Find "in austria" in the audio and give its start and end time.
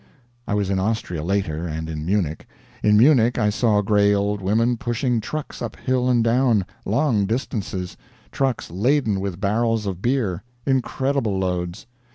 0.71-1.21